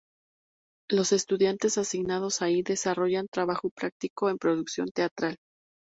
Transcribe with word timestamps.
Los 0.89 1.11
estudiantes 1.11 1.77
asignados 1.77 2.41
allí 2.41 2.63
desarrollan 2.63 3.27
trabajo 3.31 3.69
práctico 3.69 4.31
en 4.31 4.39
producción 4.39 4.89
teatral. 4.89 5.37